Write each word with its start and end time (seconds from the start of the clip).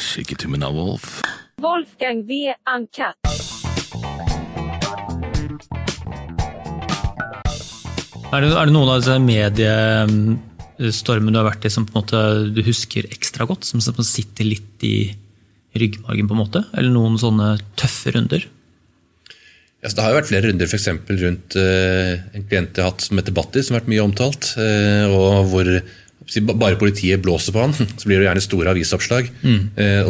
Skikketummen 0.00 0.62
av 0.66 0.74
Wolf. 0.76 1.20
Wolfgang 1.62 2.26
V. 2.28 2.54
Uncut. 2.68 3.16
Er 8.34 8.40
det, 8.42 8.48
er 8.50 8.66
det 8.66 8.74
noen 8.74 8.90
av 8.90 8.98
disse 9.00 9.18
mediestormene 9.22 11.32
du 11.32 11.38
har 11.40 11.48
vært 11.48 11.66
i 11.68 11.70
som 11.72 11.86
på 11.86 11.92
en 11.94 12.00
måte 12.02 12.18
du 12.52 12.60
husker 12.66 13.02
ekstra 13.08 13.42
godt? 13.48 13.64
Som, 13.68 13.78
som 13.80 13.94
sitter 14.04 14.44
litt 14.50 14.76
i 14.84 14.96
ryggmargen, 15.78 16.28
på 16.28 16.34
en 16.36 16.42
måte? 16.42 16.60
Eller 16.76 16.90
noen 16.92 17.16
sånne 17.20 17.48
tøffe 17.78 18.10
runder? 18.16 18.42
Ja, 19.80 19.88
så 19.88 19.94
det 19.96 20.02
har 20.04 20.10
jo 20.12 20.18
vært 20.18 20.32
flere 20.32 20.46
runder 20.48 20.66
for 20.68 20.78
eksempel, 20.80 21.14
rundt 21.22 21.48
uh, 21.60 22.12
en 22.34 22.46
klient 22.48 22.72
jeg 22.74 22.82
har 22.82 22.90
hatt 22.90 23.04
som 23.06 23.18
heter 23.20 23.36
Batti, 23.36 23.60
som 23.62 23.72
har 23.76 23.82
vært 23.84 23.92
mye 23.92 24.04
omtalt. 24.04 24.42
Uh, 24.58 25.04
og 25.14 25.32
hvor 25.52 25.66
bare 26.52 26.78
politiet 26.80 27.22
blåser 27.22 27.54
på 27.54 27.66
han, 27.66 27.76
så 28.00 28.08
blir 28.08 28.20
det 28.20 28.30
gjerne 28.30 28.46
store 28.46 28.72
avisoppslag. 28.74 29.30
Mm. 29.42 29.60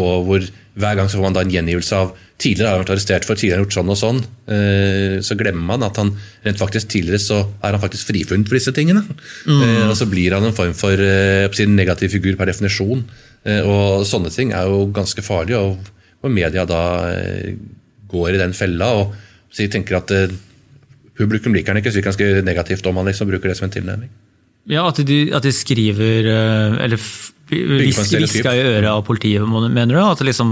og 0.01 0.29
hvor 0.29 0.47
hver 0.77 0.97
gang 0.99 1.09
så 1.09 1.17
får 1.17 1.25
man 1.25 1.37
da 1.37 1.43
en 1.45 1.53
gjengivelse 1.53 1.97
av 1.97 2.11
tidligere 2.37 2.69
har 2.69 2.75
han 2.77 2.83
vært 2.83 2.91
arrestert 2.93 3.25
for, 3.25 3.39
tidligere 3.39 3.57
har 3.57 3.63
han 3.63 3.67
gjort 3.67 3.77
sånn 3.79 3.93
og 3.93 3.99
sånn. 4.01 4.19
eh, 4.53 5.15
så 5.25 5.37
glemmer 5.41 5.65
man 5.71 5.87
at 5.87 5.97
han 5.97 6.11
rent 6.45 6.61
faktisk 6.61 6.91
tidligere 6.93 7.23
så 7.23 7.39
er 7.65 7.77
han 7.77 7.81
faktisk 7.81 8.11
frifunnet 8.11 8.51
for 8.51 8.59
disse 8.59 8.75
tingene. 8.77 9.07
Mm. 9.49 9.89
og 9.89 9.97
så 9.97 10.09
blir 10.11 10.37
han 10.37 10.45
en 10.45 10.57
form 10.57 10.75
for 10.77 11.01
en 11.01 11.77
negativ 11.79 12.13
figur 12.13 12.37
per 12.37 12.53
definisjon. 12.53 13.07
Eh, 13.47 13.63
og 13.63 14.05
sånne 14.09 14.33
ting 14.35 14.53
er 14.53 14.69
jo 14.69 14.85
ganske 14.95 15.25
farlige, 15.25 15.63
og, 15.63 15.93
hvor 16.21 16.33
media 16.33 16.67
da 16.69 16.83
eh, 17.15 17.55
går 18.11 18.35
i 18.35 18.43
den 18.43 18.57
fella. 18.57 18.93
og 19.01 19.15
tenker 19.57 20.03
at 20.03 20.11
eh, 20.11 20.43
Publikum 21.17 21.55
liker 21.57 21.73
han 21.73 21.81
ikke, 21.81 21.89
så 21.89 21.97
vi 21.97 22.03
kan 22.05 22.13
ganske 22.13 22.43
negativt 22.45 22.87
om 22.87 22.99
han 23.01 23.07
liksom, 23.09 23.29
bruker 23.31 23.49
det 23.49 23.57
som 23.57 23.65
en 23.65 23.73
tilnærming. 23.73 24.11
Ja, 24.69 24.87
at 24.89 24.99
de, 25.07 25.19
at 25.37 25.45
de 25.47 25.53
skriver 25.55 26.27
eh, 26.27 26.77
Eller 26.87 26.99
hviska 27.51 28.55
i 28.57 28.65
øret 28.65 28.89
av 28.91 29.05
politiet, 29.07 29.45
mener 29.47 29.95
du? 29.95 30.01
At 30.03 30.25
liksom 30.27 30.51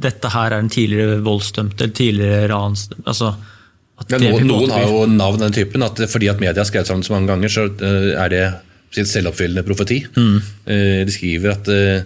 dette 0.00 0.30
her 0.32 0.54
er 0.56 0.62
en 0.64 0.70
tidligere 0.72 1.20
voldsdømt 1.22 1.76
eller 1.78 1.94
tidligere 1.94 2.48
ransdømt? 2.50 3.04
Altså, 3.06 3.34
at 4.00 4.14
Ja, 4.16 4.18
noen, 4.24 4.46
noen 4.48 4.72
har 4.72 4.86
jo 4.88 5.04
navn 5.12 5.42
den 5.44 5.52
typen, 5.54 5.84
at 5.84 6.00
fordi 6.10 6.30
at 6.32 6.40
media 6.40 6.62
har 6.62 6.68
skrevet 6.70 6.88
sammen 6.88 7.04
så 7.06 7.12
mange 7.14 7.28
ganger, 7.30 7.52
så 7.52 7.66
eh, 7.68 8.14
er 8.16 8.32
det 8.32 8.44
sin 8.96 9.06
selvoppfyllende 9.06 9.62
profeti. 9.62 10.00
Mm. 10.16 10.40
De 11.06 11.12
skriver 11.14 11.52
at 11.52 11.68
eh, 11.70 12.00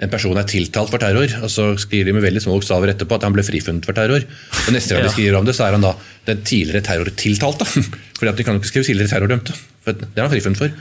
en 0.00 0.12
person 0.12 0.38
er 0.38 0.46
tiltalt 0.48 0.92
for 0.92 1.02
terror, 1.02 1.32
og 1.42 1.50
så 1.52 1.64
skriver 1.80 2.08
de 2.08 2.14
med 2.16 2.22
veldig 2.24 2.40
små 2.44 2.54
bokstaver 2.56 2.92
etterpå 2.92 3.18
at 3.18 3.26
han 3.26 3.34
ble 3.34 3.42
frifunnet 3.44 3.84
for 3.88 3.96
terror. 3.96 4.22
Og 4.22 4.70
Neste 4.72 4.94
gang 4.94 5.02
Ja. 5.02 5.08
de 5.08 5.14
skriver 5.16 5.36
om 5.40 5.48
det, 5.48 5.56
så 5.58 5.66
er 5.66 5.74
han 5.76 5.84
da 5.84 5.90
den 6.28 6.44
tidligere 6.46 6.84
terrortiltalte. 6.86 7.66
Fordi 8.20 8.32
at 8.34 8.36
de 8.40 8.44
kan 8.46 8.56
jo 8.56 8.60
ikke 8.60 8.68
skrive 8.74 8.88
tidligere 8.90 9.14
terrordømte, 9.14 9.54
for 9.84 9.96
det 9.96 10.08
er 10.12 10.26
han 10.26 10.32
frifunnet 10.34 10.60
for. 10.60 10.72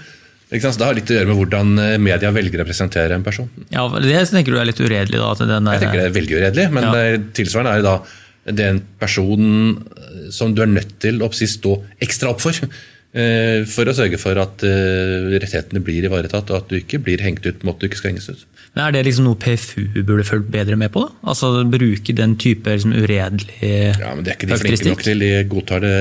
Det 0.50 0.62
har 0.82 0.96
litt 0.98 1.12
å 1.14 1.16
gjøre 1.16 1.30
med 1.30 1.38
hvordan 1.38 1.76
eh, 1.80 1.98
media 2.02 2.32
velger 2.34 2.64
å 2.64 2.66
presentere 2.68 3.16
en 3.16 3.24
person. 3.24 3.48
Ja, 3.70 3.86
Det 3.88 4.16
tenker 4.32 4.56
du 4.56 4.58
er 4.60 4.66
litt 4.68 4.82
uredelig? 4.82 5.20
da? 5.22 5.34
Der, 5.46 5.60
Jeg 5.78 5.84
tenker 5.86 6.02
det 6.02 6.08
er 6.10 6.16
veldig 6.18 6.40
uredelig, 6.40 6.66
men 6.74 6.84
Ja. 6.90 7.18
tilsvarende 7.38 7.76
er 7.76 7.84
det 7.84 7.86
da 7.86 7.98
det 8.50 8.66
er 8.66 8.72
en 8.74 8.82
person 8.98 9.44
eh, 9.78 10.30
som 10.34 10.56
du 10.56 10.64
er 10.64 10.72
nødt 10.72 10.96
til 11.00 11.22
å 11.22 11.30
stå 11.30 11.76
ekstra 12.02 12.32
opp 12.34 12.42
for. 12.42 12.56
Eh, 13.14 13.66
For 13.70 13.90
å 13.90 13.96
sørge 13.98 14.20
for 14.22 14.38
at 14.42 14.64
eh, 14.68 15.30
rettighetene 15.40 15.82
blir 15.86 16.06
ivaretatt, 16.10 16.52
og 16.52 16.58
at 16.64 16.70
du 16.72 16.78
ikke 16.80 17.00
blir 17.04 17.22
hengt 17.26 17.46
ut 17.46 17.64
måte 17.68 17.82
du 17.84 17.90
ikke 17.90 18.02
skal 18.02 18.14
henges 18.14 18.30
ut. 18.30 18.46
Men 18.76 18.84
Er 18.86 18.92
det 18.94 19.06
liksom 19.08 19.26
noe 19.26 19.40
PFU 19.42 20.04
burde 20.06 20.24
fulgt 20.28 20.52
bedre 20.54 20.76
med 20.78 20.92
på? 20.94 21.02
da? 21.08 21.16
Altså 21.34 21.64
Bruke 21.66 22.14
den 22.16 22.36
type 22.38 22.70
liksom, 22.70 22.94
uredelig 22.94 23.98
Ja, 23.98 24.14
men 24.14 24.24
Det 24.24 24.36
er 24.36 24.38
ikke 24.38 24.52
de 24.52 24.60
flinke 24.62 24.92
nok 24.92 25.02
til. 25.08 25.20
De 25.26 25.32
godtar 25.50 25.82
det 25.82 25.96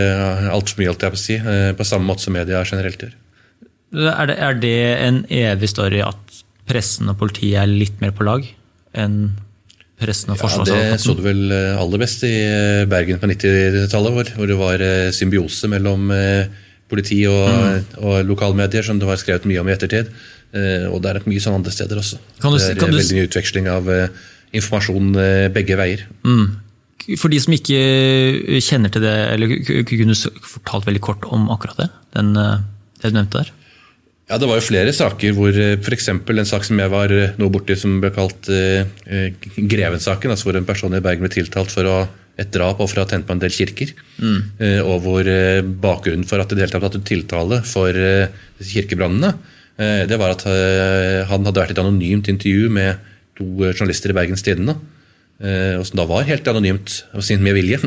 altfor 0.52 0.82
mye, 0.82 0.92
alt 0.92 1.06
jeg 1.06 1.16
på 1.16 1.22
si. 1.22 1.38
eh, 1.40 1.72
På 1.78 1.86
samme 1.88 2.04
måte 2.10 2.26
som 2.26 2.36
media 2.36 2.60
generelt 2.68 3.00
gjør. 3.06 3.16
Er 4.12 4.26
det, 4.28 4.36
er 4.44 4.54
det 4.60 4.76
en 5.08 5.22
evig 5.32 5.70
story 5.72 6.02
at 6.04 6.40
pressen 6.68 7.08
og 7.08 7.16
politiet 7.22 7.56
er 7.62 7.70
litt 7.72 8.02
mer 8.04 8.12
på 8.12 8.26
lag 8.28 8.44
enn 8.92 9.30
pressen 9.98 10.34
og 10.34 10.42
Ja, 10.44 10.64
Det 10.68 11.00
så 11.00 11.14
du 11.16 11.22
vel 11.24 11.48
eh, 11.50 11.72
aller 11.80 11.98
best 12.04 12.20
i 12.28 12.34
eh, 12.44 12.84
Bergen 12.86 13.18
på 13.18 13.26
90-tallet, 13.32 14.12
hvor, 14.14 14.28
hvor 14.36 14.46
det 14.52 14.58
var 14.60 14.84
eh, 14.84 15.08
symbiose 15.16 15.70
mellom 15.72 16.10
eh, 16.12 16.52
politi 16.88 17.20
og, 17.28 17.48
Mm. 17.48 17.84
og 18.02 18.24
lokalmedier, 18.26 18.82
som 18.84 18.98
det 18.98 19.06
var 19.08 19.16
skrevet 19.20 19.44
mye 19.46 19.60
om 19.60 19.68
i 19.68 19.74
ettertid. 19.74 20.08
Eh, 20.54 20.86
Og 20.88 21.02
det 21.02 21.10
er 21.16 21.20
mye 21.28 21.40
sånn 21.40 21.58
andre 21.60 21.70
steder 21.72 21.96
også. 22.00 22.16
Du 22.40 22.48
det 22.48 22.82
er 22.82 22.86
veldig 22.86 23.16
mye 23.18 23.28
utveksling 23.28 23.68
av 23.68 23.88
eh, 23.90 24.08
informasjon 24.54 25.14
eh, 25.16 25.48
begge 25.52 25.76
veier. 25.76 26.06
For 27.18 27.28
de 27.28 27.38
som 27.40 27.52
ikke 27.52 28.58
kjenner 28.60 28.90
til 28.92 29.02
det, 29.04 29.14
eller 29.32 29.48
kunne 29.88 30.12
du 30.12 30.30
fortalt 30.44 30.84
veldig 30.88 31.00
kort 31.00 31.24
om 31.32 31.48
akkurat 31.50 31.76
det? 31.76 31.88
Den, 32.16 32.34
det 32.34 33.12
du 33.12 33.16
nevnte 33.16 33.42
der? 33.44 33.52
Ja, 34.28 34.36
Det 34.36 34.48
var 34.48 34.58
jo 34.60 34.66
flere 34.66 34.92
saker 34.92 35.32
hvor 35.32 35.52
f.eks. 35.56 36.08
en 36.08 36.44
sak 36.44 36.64
som 36.64 36.78
jeg 36.78 36.90
var 36.92 37.08
nå 37.38 37.48
borti 37.48 37.76
som 37.80 38.00
ble 38.02 38.10
kalt 38.12 38.48
eh, 38.52 38.84
Greven-saken, 39.56 40.30
altså 40.34 40.50
hvor 40.50 40.58
en 40.58 40.68
person 40.68 40.92
i 40.94 41.00
Bergen 41.00 41.24
ble 41.24 41.32
tiltalt 41.32 41.72
for 41.72 41.88
å 41.88 41.96
et 42.38 42.50
drap 42.54 42.78
og 42.80 42.88
for 42.88 43.00
å 43.00 43.04
ha 43.04 43.10
tent 43.10 43.26
på 43.26 43.34
en 43.34 43.40
del 43.42 43.50
kirker. 43.50 43.90
Eh, 44.62 44.80
og 44.84 45.02
hvor 45.02 45.26
eh, 45.26 45.60
bakgrunnen 45.62 46.26
for 46.28 46.38
at 46.40 46.48
det 46.52 46.58
i 46.60 46.64
hele 46.64 46.70
tatt 46.74 46.84
tatt 46.86 46.98
ut 47.00 47.08
tiltale 47.08 47.62
for 47.66 47.90
eh, 47.90 48.28
kirkebrannene, 48.62 49.32
eh, 49.78 50.04
det 50.06 50.18
var 50.20 50.36
at 50.36 50.44
han 50.46 51.44
hadde 51.48 51.60
vært 51.60 51.74
i 51.74 51.76
et 51.76 51.82
anonymt 51.82 52.30
intervju 52.30 52.70
med 52.70 52.96
to 53.38 53.44
journalister 53.72 54.10
i 54.14 54.16
Bergens 54.20 54.42
Tidende. 54.46 54.76
eh, 55.42 55.76
og 55.78 55.84
som 55.86 55.98
da 56.00 56.06
var 56.10 56.24
helt 56.26 56.46
anonymt, 56.50 57.04
av 57.14 57.22
sin 57.22 57.42
med 57.42 57.54
vilje. 57.54 57.78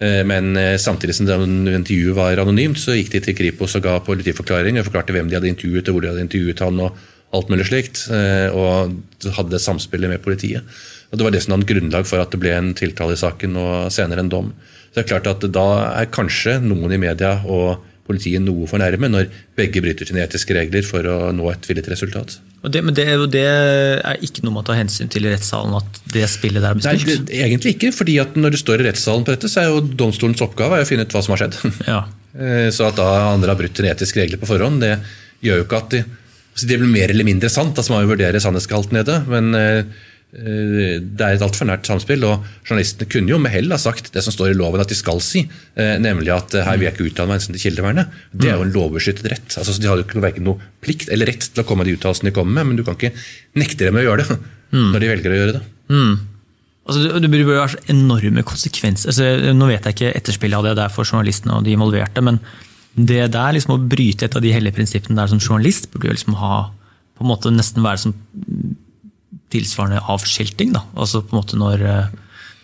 Eh, 0.00 0.22
Men 0.24 0.54
samtidig 0.76 1.14
som 1.14 1.26
intervjuet 1.28 2.14
var 2.16 2.36
anonymt, 2.42 2.76
så 2.76 2.92
gikk 2.96 3.10
de 3.12 3.20
til 3.20 3.34
Kripos 3.38 3.76
og 3.76 3.82
ga 3.82 3.98
politiforklaring 4.00 4.76
og 4.78 4.84
forklarte 4.88 5.12
hvem 5.16 5.28
de 5.30 5.36
hadde 5.38 5.48
intervjuet 5.52 5.88
og 5.88 5.94
hvor 5.96 6.02
de 6.04 6.08
hadde 6.12 6.26
intervjuet 6.26 6.60
han 6.60 6.80
og 6.80 6.96
alt 7.32 7.48
mulig 7.48 7.66
slikt. 7.68 8.08
eh, 8.12 8.48
Og 8.52 9.32
hadde 9.36 9.50
det 9.50 9.60
samspillet 9.60 10.08
med 10.08 10.22
politiet. 10.22 10.62
Og 11.10 11.18
Det 11.18 11.24
var 11.24 11.32
det 11.32 11.42
som 11.44 11.54
dannet 11.56 11.68
grunnlag 11.70 12.06
for 12.08 12.20
at 12.20 12.30
det 12.34 12.40
ble 12.42 12.52
en 12.56 12.74
tiltale 12.76 13.14
i 13.16 13.20
saken 13.20 13.56
og 13.56 13.92
senere 13.94 14.20
en 14.24 14.32
dom. 14.32 14.50
Så 14.90 14.98
det 14.98 15.04
er 15.06 15.12
klart 15.14 15.30
at 15.30 15.46
Da 15.52 15.66
er 16.02 16.10
kanskje 16.12 16.58
noen 16.64 16.92
i 16.92 17.00
media 17.00 17.38
og 17.46 17.84
politiet 18.08 18.40
noe 18.40 18.64
for 18.68 18.80
nærme 18.80 19.08
når 19.12 19.26
begge 19.56 19.82
bryter 19.84 20.08
sine 20.08 20.22
etiske 20.24 20.54
regler 20.56 20.84
for 20.86 21.04
å 21.04 21.16
nå 21.36 21.48
et 21.52 21.66
villet 21.68 21.88
resultat. 21.92 22.38
Og 22.64 22.72
det, 22.72 22.80
men 22.82 22.94
det, 22.96 23.04
det 23.30 23.42
er 23.46 24.22
ikke 24.24 24.42
noe 24.46 24.56
man 24.56 24.64
tar 24.66 24.78
hensyn 24.80 25.10
til 25.12 25.28
i 25.28 25.30
rettssalen, 25.30 25.76
at 25.78 26.00
det 26.10 26.24
spillet 26.32 26.64
der 26.64 26.74
blir 26.74 26.88
Nei, 26.88 26.96
spilt? 26.98 27.26
det, 27.28 27.36
egentlig 27.44 27.74
ikke, 27.76 27.92
fordi 27.94 28.16
at 28.22 28.34
når 28.40 28.56
du 28.56 28.58
står 28.64 28.80
i 28.82 28.86
rettssalen 28.88 29.26
på 29.28 29.34
dette, 29.36 29.50
så 29.52 29.60
er 29.62 29.68
jo 29.70 29.82
domstolens 30.00 30.42
oppgave 30.42 30.80
å 30.80 30.88
finne 30.88 31.04
ut 31.06 31.12
hva 31.14 31.22
som 31.24 31.36
har 31.36 31.44
skjedd. 31.44 31.58
Ja. 31.92 32.00
Eh, 32.38 32.66
Så 32.74 32.88
at 32.88 32.96
da 32.98 33.06
andre 33.34 33.52
har 33.52 33.60
brutt 33.60 33.76
sine 33.78 33.92
etiske 33.92 34.20
regler 34.24 34.40
på 34.40 34.48
forhånd, 34.50 34.80
det 34.82 34.96
gjør 35.44 35.60
jo 35.62 35.68
ikke 35.68 35.78
at 35.84 35.92
de, 35.94 36.02
altså 36.56 36.66
Det 36.72 36.80
blir 36.80 36.90
mer 36.96 37.12
eller 37.14 37.28
mindre 37.28 37.52
sant, 37.52 37.76
da, 37.76 37.84
så 37.84 37.92
må 37.92 38.00
man 38.00 38.08
jo 38.08 38.14
vurdere 38.16 38.40
sannhetsgehalten 38.42 38.98
i 39.00 39.06
det. 39.06 39.18
Men 39.30 39.52
eh, 39.54 39.84
det 40.28 41.24
er 41.24 41.38
et 41.38 41.42
altfor 41.44 41.64
nært 41.64 41.88
samspill. 41.88 42.24
og 42.28 42.44
Journalistene 42.66 43.08
kunne 43.08 43.32
jo 43.32 43.38
med 43.40 43.52
hell 43.54 43.72
ha 43.72 43.78
sagt 43.80 44.10
det 44.12 44.20
som 44.24 44.34
står 44.34 44.52
i 44.52 44.58
loven 44.58 44.82
at 44.82 44.90
de 44.90 44.98
skal 44.98 45.22
si, 45.24 45.46
eh, 45.78 45.94
nemlig 46.02 46.34
at 46.34 46.54
eh, 46.54 46.66
her 46.66 46.76
vil 46.76 46.88
jeg 46.88 46.96
ikke 46.96 47.06
uttale 47.08 47.30
meg 47.30 47.40
hensyn 47.40 47.56
til 47.56 47.64
kildevernet. 47.64 48.12
Det 48.32 48.50
er 48.50 48.58
jo 48.60 48.66
en 48.66 48.74
lovbeskyttet 48.74 49.30
rett. 49.32 49.48
altså 49.48 49.72
så 49.72 49.80
De 49.80 49.88
har 49.88 49.96
jo 49.96 50.04
ikke 50.04 50.20
verken 50.24 50.44
noe 50.50 50.60
plikt 50.84 51.08
eller 51.14 51.32
rett 51.32 51.48
til 51.48 51.64
å 51.64 51.66
komme 51.68 51.84
med 51.84 51.90
de 51.90 51.96
uttalelsene 51.96 52.28
de 52.28 52.36
kommer 52.36 52.58
med, 52.60 52.70
men 52.70 52.80
du 52.80 52.84
kan 52.84 52.98
ikke 52.98 53.14
nekte 53.56 53.88
dem 53.88 53.96
å 53.96 54.04
gjøre 54.04 54.26
det 54.26 54.38
når 54.92 55.00
de 55.00 55.12
velger 55.14 55.32
å 55.32 55.40
gjøre 55.40 55.56
det. 55.56 55.64
Altså, 56.88 57.00
det, 57.04 57.22
det 57.24 57.32
burde 57.32 57.48
være 57.48 57.72
så 57.72 57.84
enorme 57.92 58.44
konsekvenser. 58.48 59.12
Altså, 59.12 59.52
nå 59.56 59.72
vet 59.72 59.88
jeg 59.88 59.96
ikke 59.96 60.16
etterspillet 60.20 60.60
av 60.60 60.68
det 60.68 60.78
der 60.82 60.92
for 60.92 61.08
journalistene 61.08 61.56
og 61.56 61.64
de 61.64 61.72
involverte, 61.76 62.24
men 62.24 62.40
det 62.98 63.30
der 63.32 63.54
liksom 63.56 63.76
å 63.76 63.80
bryte 63.80 64.26
et 64.26 64.36
av 64.36 64.44
de 64.44 64.52
hellige 64.52 64.76
prinsippene 64.76 65.16
der 65.16 65.30
som 65.30 65.40
journalist, 65.40 65.88
burde 65.92 66.10
jo 66.10 66.18
liksom 66.18 66.36
ha 66.40 66.66
på 67.18 67.24
en 67.24 67.32
måte 67.32 67.50
nesten 67.50 67.82
være 67.82 68.00
som 68.04 68.14
tilsvarende 69.52 70.00
avskilting. 70.12 70.72
Da. 70.76 70.84
Altså 70.98 71.22
på 71.24 71.34
en 71.34 71.40
måte 71.40 71.58
når, 71.58 71.84
eh, 71.88 72.10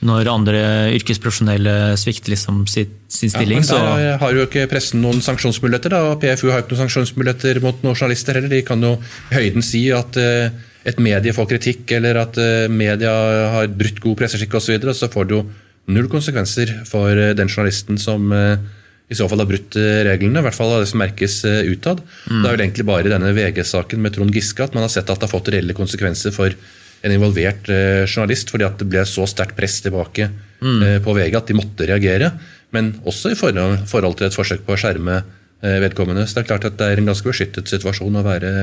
når 0.05 0.31
andre 0.33 0.61
yrkesprofesjonelle 0.99 1.97
svikter 2.01 2.35
liksom 2.35 2.65
sitt, 2.69 2.93
sin 3.09 3.33
stilling, 3.33 3.65
ja, 3.65 3.79
men 3.81 4.03
Der 4.03 4.21
har 4.21 4.37
jo 4.37 4.45
ikke 4.45 4.67
pressen 4.69 5.01
noen 5.05 5.23
sanksjonsmuligheter. 5.25 5.91
da, 5.91 6.03
og 6.13 6.21
PFU 6.21 6.51
har 6.51 6.63
ikke 6.63 6.75
noen 6.75 6.85
sanksjonsmuligheter 6.85 7.63
mot 7.65 7.83
noen 7.83 7.97
journalister 7.97 8.35
heller. 8.35 8.53
De 8.53 8.63
kan 8.63 8.81
jo 8.83 8.99
i 9.31 9.35
høyden 9.35 9.65
si 9.65 9.91
at 9.91 10.17
eh, 10.17 10.51
et 10.85 11.01
medie 11.01 11.33
får 11.33 11.49
kritikk, 11.49 11.91
eller 11.97 12.21
at 12.21 12.37
eh, 12.37 12.69
media 12.69 13.13
har 13.57 13.69
brutt 13.69 14.01
god 14.01 14.19
presseskikk 14.21 14.55
osv., 14.55 14.57
og, 14.57 14.63
så 14.67 14.73
videre, 14.77 14.95
så 14.95 15.09
får 15.09 15.29
det 15.29 15.39
jo 15.39 15.45
null 15.87 16.09
konsekvenser 16.09 16.85
for 16.89 17.13
den 17.13 17.49
journalisten 17.49 17.99
som 18.01 18.33
i 18.33 19.17
så 19.17 19.27
fall 19.29 19.43
har 19.43 19.49
brutt 19.49 19.77
reglene, 19.77 20.41
i 20.41 20.47
hvert 20.47 20.57
fall 20.57 20.73
av 20.73 20.81
det 20.81 20.89
som 20.89 21.03
merkes 21.03 21.43
utad. 21.45 22.01
Mm. 22.25 22.39
Det 22.41 22.49
er 22.49 22.55
vel 22.55 22.65
egentlig 22.65 22.87
bare 22.89 23.05
i 23.05 23.13
denne 23.13 23.33
VG-saken 23.37 24.01
med 24.01 24.15
Trond 24.17 24.33
Giske 24.33 24.65
at 24.65 24.73
man 24.77 24.87
har 24.87 24.93
sett 24.93 25.11
at 25.13 25.21
det 25.21 25.29
har 25.29 25.35
fått 25.35 25.51
reelle 25.53 25.77
konsekvenser 25.77 26.33
for 26.33 26.57
en 27.05 27.13
involvert 27.13 27.69
eh, 27.69 28.03
journalist, 28.09 28.51
fordi 28.53 28.67
at 28.67 28.81
det 28.81 28.89
ble 28.89 29.05
så 29.09 29.27
sterkt 29.29 29.57
press 29.59 29.81
tilbake 29.85 30.29
eh, 30.31 30.99
på 31.05 31.17
VG 31.17 31.37
at 31.37 31.51
de 31.51 31.59
måtte 31.59 31.89
reagere. 31.89 32.33
Men 32.75 32.95
også 33.05 33.35
i 33.35 33.39
forhold, 33.39 33.85
forhold 33.91 34.19
til 34.19 34.31
et 34.31 34.37
forsøk 34.37 34.65
på 34.67 34.75
å 34.75 34.81
skjerme 34.81 35.19
eh, 35.21 35.79
vedkommende. 35.85 36.25
Så 36.27 36.39
det 36.39 36.45
er 36.45 36.51
klart 36.55 36.67
at 36.71 36.81
det 36.81 36.89
er 36.91 37.03
en 37.03 37.13
ganske 37.13 37.29
beskyttet 37.29 37.71
situasjon 37.71 38.21
å 38.21 38.25
være 38.25 38.55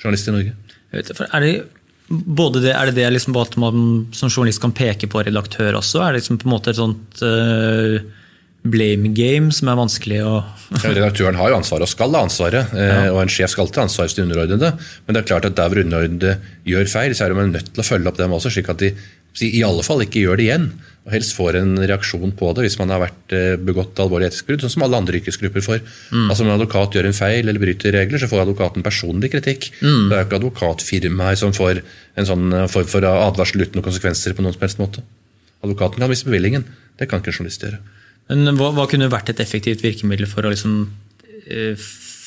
journalist 0.00 0.32
i 0.32 0.36
Norge. 0.38 0.56
Vet, 0.92 1.12
for 1.16 1.28
er 1.28 1.44
det, 1.44 1.52
både 2.08 2.64
det, 2.64 2.72
er 2.76 2.88
det 2.88 2.96
det 3.02 3.12
liksom 3.12 3.36
at 3.40 3.58
man 3.60 3.84
som 4.16 4.32
journalist 4.32 4.62
kan 4.64 4.74
peke 4.76 5.10
på 5.12 5.22
redaktør 5.28 5.78
også? 5.82 6.00
Er 6.00 6.12
det 6.12 6.22
liksom 6.22 6.40
på 6.40 6.48
en 6.48 6.54
måte 6.56 6.72
et 6.72 6.80
sånt 6.80 7.22
øh, 7.28 8.00
blame 8.62 9.10
game 9.16 9.50
som 9.54 9.70
er 9.72 9.78
vanskelig 9.78 10.20
å 10.22 10.34
Ja, 10.72 10.92
Redaktøren 10.94 11.36
har 11.36 11.50
jo 11.50 11.58
ansvaret 11.58 11.84
og 11.84 11.90
skal 11.90 12.14
ha 12.14 12.22
ansvaret, 12.24 12.70
ja. 12.72 13.08
og 13.10 13.18
en 13.24 13.32
sjef 13.32 13.50
skal 13.52 13.66
alltid 13.66 13.80
ha 13.82 13.88
ansvar 13.88 14.06
for 14.08 14.18
de 14.18 14.26
underordnede. 14.28 14.70
Men 15.04 15.16
det 15.16 15.22
er 15.22 15.28
klart 15.28 15.48
at 15.48 15.58
der 15.58 15.72
hvor 15.72 15.82
underordnede 15.82 16.36
gjør 16.68 16.88
feil, 16.88 17.16
så 17.16 17.26
er 17.26 17.34
de 17.34 17.48
nødt 17.50 17.72
til 17.74 17.82
å 17.82 17.86
følge 17.86 18.08
opp 18.08 18.20
dem 18.20 18.32
også, 18.38 18.54
slik 18.54 18.70
at 18.72 18.80
de 18.84 18.94
i 19.40 19.62
alle 19.64 19.84
fall 19.84 20.02
ikke 20.04 20.20
gjør 20.22 20.38
det 20.38 20.46
igjen. 20.46 20.66
Og 21.02 21.14
helst 21.16 21.34
får 21.34 21.56
en 21.58 21.72
reaksjon 21.80 22.34
på 22.38 22.50
det 22.54 22.66
hvis 22.66 22.76
man 22.78 22.92
har 22.94 23.00
vært 23.02 23.34
eh, 23.34 23.54
begått 23.58 23.98
alvorlig 24.02 24.28
etisk 24.28 24.46
brudd, 24.46 24.62
sånn 24.62 24.74
som 24.76 24.84
alle 24.86 25.00
andre 25.00 25.18
yrkesgrupper 25.18 25.64
får. 25.64 25.80
Altså 26.30 26.44
Om 26.44 26.50
en 26.50 26.54
advokat 26.54 26.94
gjør 26.94 27.08
en 27.08 27.16
feil 27.16 27.42
eller 27.42 27.62
bryter 27.62 27.96
regler, 27.96 28.22
så 28.22 28.28
får 28.30 28.44
advokaten 28.44 28.84
personlig 28.86 29.32
kritikk. 29.32 29.72
Det 29.80 30.14
er 30.14 30.22
jo 30.22 30.28
ikke 30.28 30.38
advokatfirmaet 30.38 31.40
som 31.40 31.56
får 31.56 31.82
en 32.20 32.28
sånn 32.28 32.46
eh, 32.54 32.68
form 32.70 32.92
for 32.92 33.08
advarsel 33.08 33.64
uten 33.64 33.80
noen 33.80 33.88
konsekvenser 33.88 34.36
på 34.36 34.44
noen 34.44 34.54
som 34.54 34.62
helst 34.62 34.82
måte. 34.82 35.02
Advokaten 35.64 36.02
kan 36.02 36.12
miste 36.12 36.28
bevillingen. 36.28 36.68
Det 37.00 37.10
kan 37.10 37.22
ikke 37.22 37.32
en 37.32 37.40
journalist 37.40 37.66
gjøre. 37.66 37.80
Men 38.30 38.56
hva, 38.58 38.70
hva 38.76 38.86
kunne 38.90 39.10
vært 39.12 39.32
et 39.32 39.42
effektivt 39.42 39.82
virkemiddel 39.84 40.28
for 40.30 40.46
å 40.46 40.52
liksom 40.52 40.76
eh, 41.46 41.74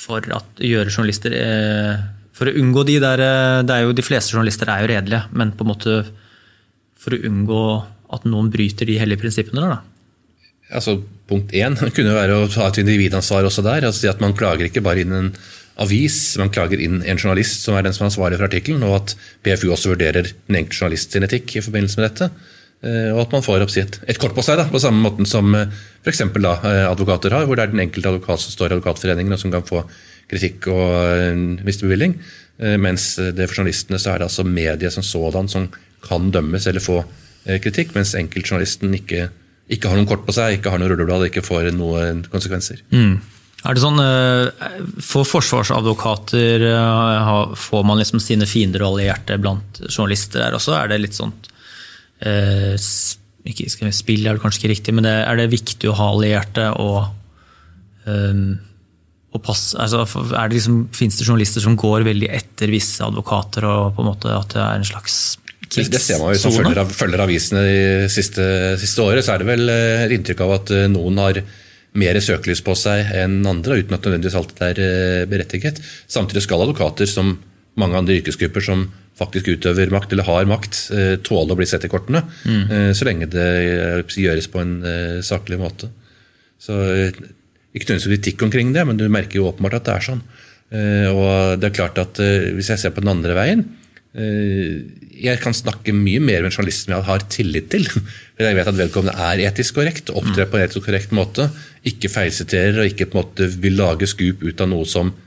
for 0.06 0.28
at 0.36 0.62
gjøre 0.62 0.92
journalister 0.92 1.34
eh, 1.34 2.04
For 2.36 2.52
å 2.52 2.56
unngå 2.62 2.84
de 2.88 3.00
der 3.02 3.24
eh, 3.26 3.64
det 3.66 3.74
er 3.74 3.88
jo 3.88 3.96
De 3.98 4.06
fleste 4.06 4.36
journalister 4.36 4.70
er 4.70 4.84
jo 4.84 4.92
redelige, 4.92 5.24
men 5.34 5.56
på 5.56 5.66
en 5.66 5.72
måte 5.72 5.98
for 7.06 7.16
å 7.16 7.22
unngå 7.30 7.66
at 8.16 8.26
noen 8.30 8.48
bryter 8.54 8.88
de 8.90 8.96
hellige 8.98 9.22
prinsippene 9.22 9.62
der, 9.62 9.76
da. 9.76 10.16
Altså, 10.78 10.98
Punkt 11.30 11.54
én 11.58 11.74
kunne 11.98 12.16
være 12.16 12.38
å 12.38 12.50
ta 12.50 12.70
et 12.70 12.80
individansvar 12.82 13.46
også 13.48 13.64
der. 13.66 13.88
altså 13.88 14.12
at 14.12 14.22
Man 14.22 14.36
klager 14.38 14.70
ikke 14.70 14.84
bare 14.86 15.02
inn 15.06 15.14
en 15.14 15.32
avis, 15.82 16.38
man 16.40 16.52
klager 16.54 16.80
inn 16.82 17.02
en 17.04 17.20
journalist 17.20 17.66
som 17.66 17.76
er 17.76 17.86
den 17.86 17.96
som 17.96 18.06
er 18.06 18.12
ansvarlig 18.12 18.40
for 18.40 18.48
artikkelen, 18.48 18.86
og 18.88 18.96
at 19.02 19.16
PFU 19.44 19.72
også 19.74 19.92
vurderer 19.92 20.30
den 20.30 20.60
enkelte 20.62 20.80
journalist 20.80 21.16
sin 21.16 21.26
etikk 21.28 21.58
i 21.58 21.64
forbindelse 21.66 22.00
med 22.00 22.08
dette. 22.08 22.30
Eh, 22.84 23.12
Og 23.16 23.22
at 23.24 23.32
man 23.32 23.42
får 23.46 23.64
oppsitt 23.66 24.00
et 24.08 24.18
kort 24.22 24.36
på 24.36 24.44
seg, 24.46 24.58
da, 24.60 24.66
på 24.70 24.80
samme 24.82 25.02
måten 25.02 25.26
som 25.26 25.54
f.eks. 25.56 26.22
advokater 26.22 27.32
har, 27.34 27.46
hvor 27.48 27.56
det 27.56 27.64
er 27.68 27.72
den 27.74 27.80
enkelte 27.88 28.10
advokat 28.12 28.40
som 28.44 28.52
står 28.54 28.72
i 28.72 28.76
Advokatforeningen 28.78 29.34
og 29.34 29.40
som 29.42 29.52
kan 29.54 29.64
få 29.66 29.84
kritikk 30.30 30.68
og 30.74 30.92
eh, 31.16 31.36
miste 31.66 31.86
bevilling. 31.88 32.18
Eh, 32.60 32.76
Mens 32.82 33.16
det 33.18 33.48
for 33.50 33.62
journalistene 33.62 34.00
så 34.02 34.14
er 34.14 34.20
det 34.22 34.28
altså 34.30 34.46
mediet 34.46 34.94
som 34.94 35.04
sådan 35.06 35.50
som 35.52 35.70
kan 36.06 36.30
dømmes 36.32 36.68
eller 36.70 36.84
få 36.84 37.00
eh, 37.46 37.58
kritikk, 37.64 37.96
mens 37.96 38.14
enkeltjournalisten 38.20 38.94
ikke, 39.00 39.30
ikke 39.74 39.90
har 39.90 39.98
noen 39.98 40.10
kort 40.10 40.26
på 40.28 40.36
seg, 40.36 40.60
ikke 40.60 40.70
har 40.74 40.82
noe 40.82 40.92
rulleblad, 40.92 41.26
ikke 41.32 41.42
får 41.46 41.72
noen 41.74 42.22
konsekvenser. 42.30 42.84
Er 43.66 43.74
det 43.74 43.82
sånn, 43.82 43.98
eh, 43.98 44.84
For 45.02 45.26
forsvarsadvokater 45.26 46.68
eh, 46.70 47.34
får 47.58 47.86
man 47.90 47.98
liksom 48.02 48.22
sine 48.22 48.46
fiender 48.46 48.84
og 48.86 48.94
allierte 49.00 49.40
blant 49.42 49.82
journalister 49.90 50.44
der 50.46 50.58
også? 50.60 50.76
Er 50.78 50.92
det 50.94 51.02
litt 51.02 51.18
sånn 51.18 51.34
eh, 52.24 52.76
ikke, 53.46 53.92
Spill 53.94 54.26
er 54.26 54.38
det 54.38 54.44
kanskje 54.44 54.64
ikke 54.64 54.74
riktig, 54.74 54.96
men 54.98 55.08
det, 55.08 55.16
er 55.26 55.40
det 55.40 55.52
viktig 55.54 55.90
å 55.92 55.98
ha 56.00 56.12
allierte 56.14 56.70
og, 56.82 57.02
eh, 58.10 58.44
og 59.36 59.44
pass, 59.44 59.74
altså, 59.78 60.06
er 60.32 60.50
det 60.50 60.60
liksom, 60.60 60.86
Fins 60.96 61.20
det 61.20 61.28
journalister 61.28 61.64
som 61.64 61.76
går 61.80 62.08
veldig 62.08 62.30
etter 62.38 62.72
visse 62.74 63.04
advokater, 63.06 63.68
og 63.68 63.98
på 63.98 64.06
en 64.06 64.12
måte 64.14 64.32
at 64.34 64.56
det 64.56 64.64
er 64.64 64.80
en 64.80 64.88
slags 64.88 65.20
Det, 65.68 65.90
det 65.92 66.02
ser 66.02 66.22
man 66.22 66.32
jo 66.32 66.38
hvis 66.38 66.48
man 66.48 66.72
følger, 66.72 66.96
følger 66.96 67.26
avisene 67.26 67.68
de 67.68 68.10
siste, 68.14 68.48
siste 68.82 69.06
året, 69.06 69.26
så 69.26 69.36
er 69.36 69.44
det 69.44 69.52
vel 69.52 69.70
eh, 69.74 70.06
et 70.08 70.18
inntrykk 70.18 70.46
av 70.46 70.58
at 70.62 70.76
eh, 70.76 70.90
noen 70.92 71.22
har 71.22 71.42
mer 71.96 72.20
søkelys 72.20 72.62
på 72.64 72.76
seg 72.76 73.12
enn 73.16 73.40
andre, 73.48 73.80
uten 73.80 73.96
at 73.96 74.04
nødvendigvis 74.04 74.38
alltid 74.40 74.64
er 74.68 74.82
eh, 74.84 75.28
berettiget. 75.32 75.80
Samtidig 76.12 76.44
skal 76.44 76.66
advokater, 76.66 77.08
som 77.08 77.38
mange 77.76 77.98
andre 78.00 78.16
yrkesgrupper 78.20 78.64
som 78.64 78.86
faktisk 79.20 79.48
utøver 79.48 79.92
makt, 79.94 80.12
eller 80.12 80.28
har 80.28 80.48
makt, 80.50 80.80
eh, 80.92 81.16
tåle 81.24 81.54
å 81.56 81.60
bli 81.60 81.66
sett 81.70 81.86
i 81.88 81.92
kortene, 81.92 82.24
Mm. 82.46 82.94
så 82.96 83.06
lenge 83.08 83.30
det 83.32 83.46
eh, 83.46 84.02
gjøres 84.26 84.50
på 84.52 84.60
en 84.62 84.74
eh, 84.84 85.22
saklig 85.24 85.60
måte. 85.60 85.90
Så 86.60 86.74
eh, 86.92 87.12
Ikke 87.76 87.92
nødvendigvis 87.92 88.22
kritikk 88.24 88.44
omkring 88.44 88.70
det, 88.74 88.86
men 88.88 88.96
du 88.98 89.08
merker 89.12 89.36
jo 89.42 89.50
åpenbart 89.52 89.74
at 89.82 89.86
det 89.88 89.94
er 89.96 90.04
sånn. 90.10 90.22
Eh, 90.72 91.08
Og 91.12 91.60
det 91.60 91.68
er 91.70 91.76
klart 91.76 91.98
at 92.02 92.20
eh, 92.24 92.52
Hvis 92.56 92.70
jeg 92.72 92.80
ser 92.80 92.90
på 92.96 93.02
den 93.04 93.12
andre 93.12 93.36
veien 93.38 93.60
eh, 94.16 94.80
Jeg 95.22 95.40
kan 95.44 95.54
snakke 95.54 95.94
mye 95.94 96.20
mer 96.24 96.42
med 96.42 96.50
en 96.50 96.56
journalist 96.56 96.86
som 96.86 96.96
jeg 96.96 97.06
har 97.08 97.20
tillit 97.32 97.70
til. 97.72 97.86
For 98.36 98.44
jeg 98.48 98.56
vet 98.58 98.68
at 98.72 98.80
vedkommende 98.80 99.16
er 99.28 99.44
etisk 99.50 99.76
korrekt, 99.78 100.10
opptrer 100.12 100.48
på 100.52 100.58
en 100.60 100.66
etisk 100.66 100.88
korrekt 100.88 101.12
måte, 101.16 101.50
ikke 101.88 102.10
feilsiterer 102.12 102.82
og 102.84 102.90
ikke 102.92 103.08
på 103.12 103.20
en 103.20 103.24
måte 103.24 103.48
vil 103.62 103.78
lage 103.80 104.08
skup 104.12 104.42
ut 104.44 104.60
av 104.66 104.72
noe 104.72 104.86
som 104.90 105.12
eh, 105.12 105.22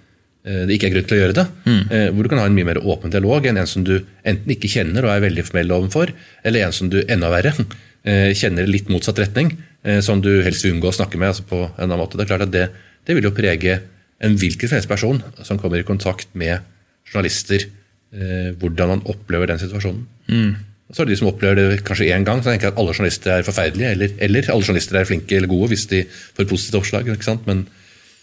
det 0.44 0.76
ikke 0.76 0.88
er 0.88 0.94
grunn 0.94 1.08
til 1.08 1.16
å 1.16 1.20
gjøre 1.20 1.36
det. 1.36 1.46
Eh, 1.90 2.08
Hvor 2.14 2.24
du 2.24 2.30
kan 2.32 2.40
ha 2.40 2.46
en 2.48 2.54
mye 2.56 2.68
mer 2.68 2.78
åpen 2.80 3.12
dialog 3.12 3.46
enn 3.46 3.58
en 3.60 3.68
som 3.68 3.84
du 3.84 3.98
enten 4.24 4.54
ikke 4.54 4.70
kjenner 4.70 5.04
og 5.04 5.12
er 5.12 5.24
veldig 5.26 5.44
formell 5.44 5.74
overfor, 5.76 6.12
eller 6.46 6.64
en 6.64 6.72
som 6.72 6.88
du 6.92 7.00
enda 7.02 7.30
verre 7.32 7.52
eh, 8.08 8.30
kjenner 8.38 8.70
litt 8.70 8.88
motsatt 8.92 9.20
retning, 9.20 9.52
eh, 9.84 10.00
som 10.04 10.22
du 10.24 10.30
helst 10.46 10.64
vil 10.64 10.76
unngå 10.76 10.92
å 10.92 10.98
snakke 11.00 11.20
med. 11.20 11.34
altså 11.34 11.44
på 11.48 11.64
en 11.66 11.84
annen 11.84 12.00
måte. 12.00 12.16
Det 12.16 12.24
er 12.24 12.32
klart 12.32 12.46
at 12.46 12.54
det, 12.54 12.68
det 13.04 13.18
vil 13.18 13.28
jo 13.28 13.34
prege 13.36 13.80
en 14.24 14.38
hvilken 14.38 14.70
som 14.70 14.78
helst 14.78 14.90
person 14.90 15.20
som 15.46 15.60
kommer 15.60 15.82
i 15.82 15.86
kontakt 15.86 16.32
med 16.38 16.64
journalister, 17.08 17.66
eh, 18.14 18.54
hvordan 18.58 18.94
man 18.94 19.04
opplever 19.10 19.50
den 19.50 19.60
situasjonen. 19.60 20.06
Mm. 20.30 20.56
Så 20.88 21.02
er 21.02 21.08
det 21.08 21.18
de 21.18 21.20
som 21.20 21.28
opplever 21.28 21.58
det 21.58 21.82
kanskje 21.84 22.08
én 22.14 22.24
gang, 22.24 22.40
så 22.40 22.48
tenker 22.48 22.70
jeg 22.70 22.72
at 22.72 22.80
alle 22.80 22.94
journalister 22.94 23.34
er 23.34 23.44
forferdelige, 23.44 23.90
eller, 23.92 24.14
eller 24.24 24.48
alle 24.48 24.64
journalister 24.64 24.96
er 24.96 25.08
flinke 25.08 25.36
eller 25.36 25.50
gode 25.50 25.68
hvis 25.74 25.84
de 25.90 26.06
får 26.08 26.48
positivt 26.48 26.78
oppslag. 26.80 27.10
Men 27.44 27.66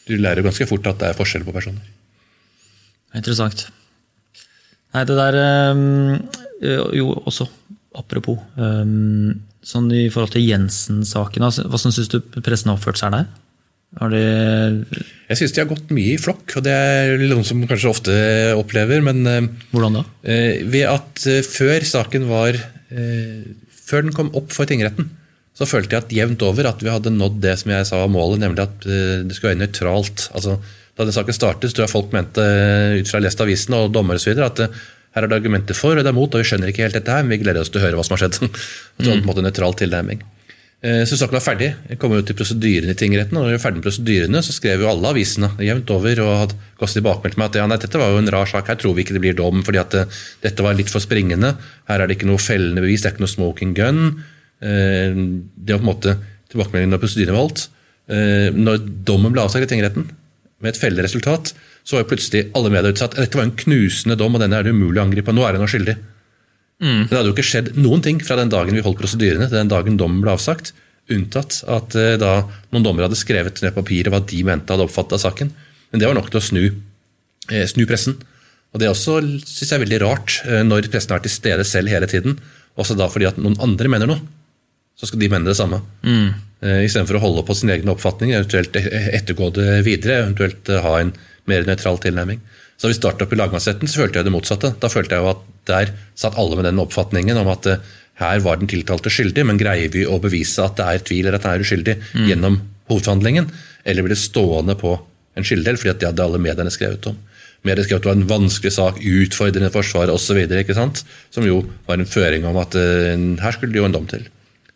du 0.10 0.18
lærer 0.18 0.46
ganske 0.46 0.66
fort 0.70 0.90
at 0.90 0.98
det 1.02 1.12
er 1.12 1.18
forskjell 1.18 1.46
på 1.46 1.54
personer. 1.54 1.86
Interessant. 3.16 3.68
Nei, 4.96 5.04
det 5.08 5.16
der 5.18 5.38
øhm, 5.40 6.20
Jo, 6.96 7.10
også 7.28 7.48
apropos. 7.96 8.40
øhm, 8.60 9.40
sånn 9.66 9.90
I 9.96 10.10
forhold 10.14 10.36
til 10.36 10.46
Jensen-saken, 10.46 11.42
hvordan 11.72 11.96
syns 11.96 12.12
du 12.12 12.20
pressen 12.44 12.70
har 12.72 12.78
oppført 12.78 13.00
seg 13.02 13.16
der? 13.16 13.26
Jeg 13.96 15.38
syns 15.40 15.54
de 15.56 15.62
har 15.62 15.70
gått 15.70 15.92
mye 15.96 16.16
i 16.16 16.20
flokk, 16.22 16.58
og 16.60 16.66
det 16.66 16.74
er 16.76 17.22
noen 17.30 17.46
som 17.48 17.62
kanskje 17.68 17.92
ofte 17.92 18.16
opplever. 18.60 19.00
Men 19.06 19.22
eh, 19.30 19.46
Hvordan 19.72 20.00
da? 20.02 20.04
eh, 20.28 20.64
ved 20.68 20.88
at 20.92 21.24
eh, 21.32 21.40
før 21.48 21.86
saken 21.88 22.28
var 22.28 22.58
eh, 22.60 23.46
Før 23.86 24.02
den 24.08 24.16
kom 24.18 24.32
opp 24.36 24.50
for 24.56 24.66
tingretten, 24.68 25.12
så 25.56 25.68
følte 25.70 25.94
jeg 25.96 26.04
at 26.04 26.14
jevnt 26.18 26.42
over 26.44 26.68
at 26.72 26.82
vi 26.84 26.90
hadde 26.92 27.12
nådd 27.14 27.38
det 27.44 27.54
som 27.62 27.70
jeg 27.72 27.86
sa 27.88 28.00
var 28.02 28.10
målet, 28.12 28.42
nemlig 28.42 28.64
at 28.66 28.88
eh, 28.90 29.22
det 29.24 29.38
skulle 29.38 29.54
være 29.54 29.62
nøytralt. 29.64 30.26
Altså, 30.36 30.58
da 30.96 31.04
den 31.08 31.16
saken 31.16 31.36
startet, 31.36 31.72
så 31.72 31.78
tror 31.78 31.88
jeg 31.88 31.94
folk 31.94 32.14
mente, 32.16 32.44
eh, 32.44 33.00
ut 33.02 33.10
fra 33.12 33.20
lest 33.24 33.42
avisene 33.44 33.82
og 33.84 33.92
dommer 33.96 34.20
osv., 34.20 34.38
at 34.40 34.64
eh, 34.64 34.84
her 35.16 35.24
er 35.24 35.32
det 35.32 35.38
argumenter 35.38 35.76
for 35.78 35.96
og 35.96 36.04
det 36.04 36.12
er 36.12 36.16
mot, 36.16 36.32
og 36.32 36.42
vi 36.42 36.48
skjønner 36.48 36.72
ikke 36.72 36.84
helt 36.84 36.96
dette 36.98 37.12
her, 37.12 37.24
men 37.24 37.36
vi 37.36 37.44
gleder 37.44 37.64
oss 37.64 37.72
til 37.72 37.80
å 37.80 37.86
høre 37.86 38.00
hva 38.00 38.04
som 38.04 38.16
har 38.16 38.26
skjedd. 38.26 38.40
Så 39.04 39.12
en 39.12 39.28
måte 39.28 39.44
nøytral 39.44 39.76
tilnærming. 39.80 40.24
Eh, 40.84 41.04
Så 41.08 41.20
saken 41.20 41.38
var 41.38 41.44
ferdig. 41.44 41.70
Jeg 41.92 42.00
kom 42.00 42.16
jo 42.16 42.24
til 42.24 42.38
prosedyrene 42.40 42.96
i 42.96 43.00
tingretten, 43.00 43.36
og 43.36 43.44
når 43.44 43.54
vi 43.54 43.58
var 43.58 43.64
ferdig 43.66 43.82
med 43.82 43.88
prosedyrene, 43.90 44.44
så 44.44 44.56
skrev 44.56 44.84
jo 44.84 44.90
alle 44.92 45.12
avisene 45.12 45.52
jevnt 45.64 45.94
over 45.96 46.24
og 46.24 46.34
hadde 46.42 46.60
gått 46.80 46.96
tilbakemeldt 47.00 47.40
meg 47.40 47.52
at 47.52 47.60
ja, 47.62 47.68
nei, 47.72 47.80
dette 47.84 48.02
var 48.02 48.12
jo 48.12 48.24
en 48.24 48.34
rar 48.36 48.52
sak, 48.52 48.72
her 48.72 48.80
tror 48.80 48.96
vi 48.96 49.04
ikke 49.06 49.16
det 49.16 49.24
blir 49.24 49.40
dom, 49.40 49.64
fordi 49.68 49.84
at 49.84 49.96
dette 50.44 50.68
var 50.68 50.76
litt 50.80 50.92
for 50.92 51.04
springende. 51.04 51.56
Her 51.92 52.04
er 52.04 52.12
det 52.12 52.20
ikke 52.20 52.32
noe 52.32 52.44
fellende 52.44 52.84
bevis, 52.84 53.04
det 53.04 53.12
er 53.12 53.16
ikke 53.18 53.26
noe 53.28 53.36
smoking 53.36 53.76
gun. 53.76 54.04
Det 54.60 55.72
var 55.72 55.80
på 55.80 55.84
en 55.84 55.90
måte 55.92 56.18
tilbakemeldingen 56.52 56.96
da 56.96 57.00
prosedyrene 57.04 57.36
var 57.36 57.48
holdt. 57.48 57.66
Når 58.56 58.86
dommen 59.08 59.34
ble 59.36 59.44
avsagt 59.44 59.68
i 59.68 59.72
tingretten, 59.72 60.08
med 60.64 60.72
et 60.72 60.80
fellende 60.80 61.06
resultat, 61.06 61.54
så 61.86 61.98
var 61.98 62.06
jo 62.06 62.12
plutselig 62.14 62.48
alle 62.58 62.72
medier 62.74 62.96
utsatt. 62.96 63.18
Dette 63.20 63.38
var 63.38 63.48
en 63.48 63.58
knusende 63.60 64.18
dom, 64.20 64.36
og 64.38 64.42
denne 64.42 64.58
er 64.60 64.68
det 64.68 64.74
umulig 64.76 65.02
å 65.02 65.06
angripe. 65.06 65.34
Nå 65.36 65.46
er 65.46 65.58
nå 65.62 65.70
skyldig. 65.70 65.96
Det 67.08 67.16
hadde 67.16 67.30
jo 67.30 67.36
ikke 67.36 67.48
skjedd 67.48 67.70
noen 67.80 68.02
ting 68.04 68.20
fra 68.24 68.36
den 68.40 68.52
dagen 68.52 68.76
vi 68.76 68.84
holdt 68.84 69.00
prosedyrene 69.00 69.48
til 69.48 69.60
den 69.60 69.72
dagen 69.72 70.00
dommen 70.00 70.20
ble 70.24 70.34
avsagt, 70.34 70.74
unntatt 71.12 71.62
at 71.72 71.96
eh, 71.96 72.16
da 72.20 72.42
noen 72.74 72.84
dommere 72.84 73.08
hadde 73.08 73.20
skrevet 73.20 73.62
ned 73.62 73.76
papiret 73.76 74.12
hva 74.12 74.20
de 74.26 74.42
mente 74.44 74.74
hadde 74.74 74.88
oppfattet 74.88 75.20
av 75.20 75.24
saken. 75.28 75.52
Men 75.92 76.02
det 76.02 76.10
var 76.10 76.18
nok 76.18 76.32
til 76.34 76.42
å 76.42 76.44
snu, 76.44 76.64
eh, 77.52 77.68
snu 77.70 77.86
pressen. 77.88 78.18
Og 78.74 78.82
Det 78.82 78.88
er 78.88 78.92
også 78.92 79.22
synes 79.24 79.70
jeg, 79.70 79.76
er 79.78 79.86
veldig 79.86 80.02
rart 80.04 80.40
eh, 80.44 80.64
når 80.68 80.90
pressen 80.92 81.16
er 81.16 81.24
til 81.24 81.32
stede 81.32 81.64
selv 81.64 81.94
hele 81.94 82.10
tiden, 82.12 82.40
også 82.76 82.98
da 83.00 83.08
fordi 83.08 83.30
at 83.30 83.38
noen 83.40 83.56
andre 83.64 83.92
mener 83.92 84.10
noe. 84.10 84.20
Så 84.96 85.10
skal 85.10 85.20
de 85.22 85.30
mene 85.32 85.48
det 85.50 85.58
samme. 85.60 85.82
Mm. 86.06 86.34
Istedenfor 86.86 87.20
å 87.20 87.24
holde 87.26 87.44
på 87.46 87.56
sin 87.58 87.72
egen 87.74 87.92
oppfatning, 87.92 88.32
eventuelt 88.34 88.78
e- 88.80 89.10
ettergå 89.18 89.52
det 89.54 89.82
videre, 89.86 90.22
eventuelt 90.24 90.70
eh, 90.72 90.82
ha 90.82 90.94
en 91.02 91.12
mer 91.50 91.68
nøytral 91.68 92.00
tilnærming. 92.02 92.40
Så 92.76 92.88
da 92.88 92.94
vi 92.94 92.98
startet 92.98 93.26
opp 93.26 93.36
i 93.36 93.40
lagmannsretten, 93.40 93.90
så 93.92 94.02
følte 94.02 94.20
jeg 94.20 94.28
det 94.28 94.34
motsatte. 94.34 94.72
Da 94.82 94.90
følte 94.92 95.18
jeg 95.18 95.24
jo 95.24 95.34
at 95.36 95.44
der 95.70 95.92
satt 96.18 96.40
alle 96.40 96.58
med 96.58 96.68
den 96.70 96.82
oppfatningen 96.82 97.38
om 97.42 97.52
at 97.54 97.70
eh, 97.70 97.84
her 98.22 98.40
var 98.46 98.62
den 98.62 98.72
tiltalte 98.72 99.12
skyldig, 99.12 99.44
men 99.46 99.60
greier 99.60 99.92
vi 99.92 100.06
å 100.08 100.18
bevise 100.24 100.64
at 100.64 100.80
det 100.80 100.88
er 100.88 101.06
tvil 101.06 101.26
eller 101.26 101.38
at 101.38 101.48
han 101.48 101.58
er 101.58 101.66
uskyldig 101.66 101.96
gjennom 102.30 102.62
hovedforhandlingen, 102.88 103.50
eller 103.84 104.06
blir 104.06 104.16
det 104.16 104.22
stående 104.22 104.78
på 104.80 104.94
en 105.36 105.44
skylddel, 105.44 105.76
fordi 105.82 105.92
at 105.92 106.00
det 106.00 106.08
hadde 106.08 106.24
alle 106.24 106.40
mediene 106.40 106.72
skrevet 106.72 107.10
om. 107.12 107.18
Mediene 107.66 107.84
skrev 107.84 108.00
at 108.00 108.06
det 108.06 108.12
var 108.12 108.16
en 108.16 108.30
vanskelig 108.30 108.72
sak, 108.72 109.02
utfordrende 109.04 109.72
forsvar 109.74 110.14
osv., 110.14 110.40
som 111.34 111.44
jo 111.44 111.60
var 111.90 112.00
en 112.00 112.08
føring 112.08 112.48
om 112.48 112.62
at 112.62 112.78
eh, 112.80 113.20
her 113.44 113.58
skulle 113.58 113.76
det 113.76 113.84
jo 113.84 113.90
en 113.90 113.98
dom 113.98 114.08
til. 114.08 114.24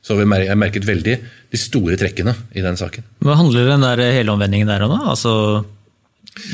Så 0.05 0.15
vi 0.17 0.25
mer- 0.25 0.45
jeg 0.47 0.57
merket 0.57 0.85
veldig 0.87 1.15
de 1.51 1.57
store 1.59 1.97
trekkene 1.99 2.33
i 2.55 2.61
den 2.63 2.77
saken. 2.79 3.03
Hva 3.25 3.35
handler 3.35 3.67
den 3.67 3.83
der 3.83 4.03
helomvendingen 4.15 4.67
der 4.71 4.85
om, 4.87 4.93
da? 4.95 5.11
Altså, 5.11 5.33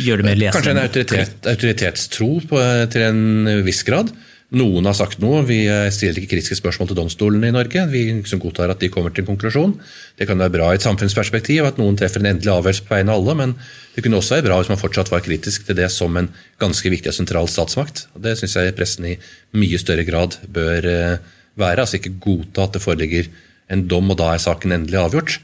gjør 0.02 0.22
det 0.22 0.26
mer 0.26 0.40
lesende? 0.40 0.56
Kanskje 0.58 0.74
en 0.76 0.84
autoritet, 0.86 1.36
autoritetstro 1.52 2.30
på, 2.50 2.62
til 2.92 3.06
en 3.06 3.64
viss 3.68 3.84
grad. 3.86 4.10
Noen 4.56 4.86
har 4.88 4.94
sagt 4.96 5.20
noe. 5.20 5.42
Vi 5.48 5.64
eh, 5.68 5.88
stiller 5.92 6.22
ikke 6.22 6.36
kritiske 6.36 6.56
spørsmål 6.60 6.92
til 6.92 6.98
domstolene 7.00 7.50
i 7.50 7.54
Norge. 7.56 7.82
Vi 7.92 8.04
liksom 8.22 8.40
godtar 8.40 8.70
at 8.72 8.80
de 8.80 8.92
kommer 8.94 9.12
til 9.12 9.24
en 9.26 9.32
konklusjon. 9.32 9.74
Det 10.20 10.28
kan 10.30 10.40
være 10.40 10.54
bra 10.54 10.68
i 10.72 10.78
et 10.78 10.86
samfunnsperspektiv 10.86 11.66
at 11.66 11.80
noen 11.82 11.98
treffer 12.00 12.22
en 12.22 12.30
endelig 12.30 12.54
avgjørelse 12.54 12.86
på 12.86 12.94
vegne 12.96 13.12
av 13.12 13.24
alle, 13.24 13.36
men 13.42 13.56
det 13.96 14.04
kunne 14.06 14.20
også 14.22 14.38
være 14.38 14.46
bra 14.48 14.60
hvis 14.62 14.70
man 14.72 14.80
fortsatt 14.80 15.10
var 15.12 15.26
kritisk 15.26 15.66
til 15.68 15.78
det 15.82 15.90
som 15.92 16.16
en 16.22 16.30
ganske 16.62 16.94
viktig 16.94 17.10
og 17.12 17.18
sentral 17.18 17.50
statsmakt. 17.52 18.06
Og 18.16 18.22
Det 18.28 18.36
syns 18.40 18.56
jeg 18.62 18.78
pressen 18.78 19.10
i 19.10 19.16
mye 19.58 19.82
større 19.82 20.06
grad 20.08 20.38
bør 20.46 20.90
eh, 20.94 21.18
være. 21.60 21.84
Altså 21.84 22.00
ikke 22.00 22.16
godta 22.24 22.68
at 22.68 22.78
det 22.78 22.84
foreligger 22.84 23.30
en 23.74 23.86
dom, 23.90 24.12
og 24.14 24.20
da 24.22 24.34
er 24.34 24.44
saken 24.44 24.76
endelig 24.76 25.02
avgjort. 25.02 25.38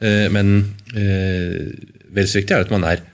Eh, 0.00 0.26
men 0.32 0.74
vel 0.90 2.26
så 2.26 2.40
viktig 2.40 2.56
er 2.56 2.64
det 2.64 2.70
at 2.70 2.74
man 2.74 2.86
er 2.88 3.04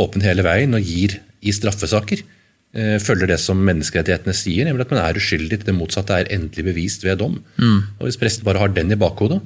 åpen 0.00 0.24
hele 0.24 0.44
veien 0.46 0.76
og 0.76 0.84
gir 0.84 1.18
i 1.40 1.52
straffesaker 1.52 2.22
Eh, 2.70 3.00
følger 3.02 3.26
det 3.26 3.40
som 3.42 3.58
menneskerettighetene 3.66 4.32
sier, 4.36 4.68
nemlig 4.68 4.84
at 4.84 4.92
man 4.94 5.00
er 5.02 5.16
uskyldig 5.18 5.56
til 5.58 5.66
det 5.66 5.72
motsatte 5.74 6.14
er 6.14 6.28
endelig 6.30 6.68
bevist 6.68 7.02
ved 7.02 7.18
dom. 7.18 7.40
Mm. 7.58 7.80
Og 7.98 8.06
Hvis 8.06 8.18
presten 8.20 8.46
bare 8.46 8.62
har 8.62 8.70
den 8.70 8.94
i 8.94 8.98
bakhodet 8.98 9.40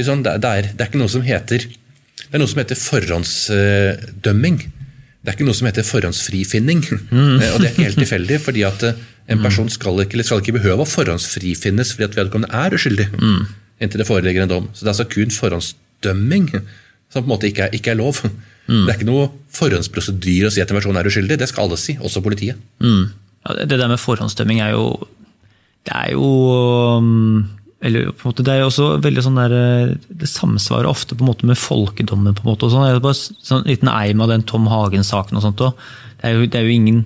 sånn, 0.00 0.22
det, 0.24 0.38
er, 0.40 0.70
det, 0.70 0.78
er, 0.80 0.88
ikke 0.88 1.02
noe 1.02 1.12
som 1.12 1.20
heter 1.20 1.66
det 1.68 2.32
er 2.32 2.40
noe 2.40 2.48
som 2.48 2.62
heter 2.62 2.78
forhåndsdømming. 2.80 4.56
Det 5.20 5.28
er 5.28 5.36
ikke 5.36 5.44
noe 5.44 5.58
som 5.58 5.68
heter 5.68 5.84
forhåndsfrifinning. 5.84 6.80
Mm. 7.12 7.42
og 7.52 7.58
det 7.60 7.66
er 7.66 7.74
ikke 7.74 7.88
helt 7.90 8.00
tilfeldig, 8.00 8.40
fordi 8.40 8.64
at 8.64 8.86
eh, 8.88 9.04
en 9.30 9.42
person 9.42 9.68
skal 9.70 10.00
ikke, 10.02 10.24
skal 10.26 10.42
ikke 10.42 10.56
behøve 10.58 10.84
å 10.84 10.88
forhåndsfrifinnes 10.88 11.94
fordi 11.94 12.08
at 12.08 12.16
vedkommende 12.18 12.50
er 12.58 12.74
uskyldig 12.74 13.06
mm. 13.12 13.42
inntil 13.84 14.02
det 14.02 14.08
foreligger 14.08 14.44
en 14.44 14.50
dom. 14.50 14.66
Så 14.72 14.82
det 14.82 14.90
er 14.90 14.94
altså 14.96 15.08
kun 15.12 15.34
forhåndsdømming 15.34 16.50
som 17.12 17.22
på 17.22 17.26
en 17.26 17.32
måte 17.34 17.48
ikke 17.50 17.68
er, 17.68 17.76
ikke 17.76 17.94
er 17.94 18.00
lov. 18.00 18.22
Mm. 18.66 18.84
Det 18.84 18.90
er 18.90 18.98
ikke 18.98 19.10
noe 19.10 19.30
forhåndsprosedyre 19.54 20.48
å 20.48 20.54
si 20.54 20.62
at 20.64 20.70
en 20.72 20.78
person 20.78 20.98
er 20.98 21.08
uskyldig. 21.08 21.38
Det 21.40 21.48
skal 21.50 21.66
alle 21.66 21.80
si, 21.80 21.96
også 22.00 22.22
politiet. 22.24 22.60
Mm. 22.82 23.10
Ja, 23.42 23.56
det 23.66 23.78
der 23.78 23.90
med 23.90 24.00
forhåndsdømming 24.00 24.62
er 24.62 24.76
jo 24.76 24.86
Det 25.82 25.94
er 25.98 26.12
jo 26.14 26.26
um, 27.02 27.42
eller 27.82 28.12
på 28.14 28.28
en 28.28 28.30
måte, 28.30 28.44
Det 28.46 28.52
er 28.52 28.60
jo 28.60 28.68
også 28.70 28.88
veldig 29.02 29.22
sånn 29.26 29.40
der, 29.40 29.52
eh, 29.58 29.94
det 30.08 30.28
samsvarer 30.30 30.86
ofte 30.86 31.16
på 31.18 31.24
en 31.24 31.30
måte 31.32 31.46
med 31.46 31.58
folkedommen. 31.58 32.34
på 32.34 32.44
en 32.44 32.52
måte. 32.52 32.64
Og 32.64 32.70
sånn. 32.70 32.86
Jeg 32.86 33.02
bare 33.02 33.18
sånn 33.42 33.66
liten 33.66 33.88
eim 33.88 34.20
av 34.20 34.28
den 34.28 34.44
Tom 34.44 34.66
Hagen-saken. 34.66 35.36
og 35.36 35.42
sånt 35.42 35.58
også. 35.58 35.74
Det 36.22 36.30
er, 36.30 36.34
jo, 36.34 36.46
det, 36.46 36.54
er 36.54 36.68
ingen, 36.70 37.04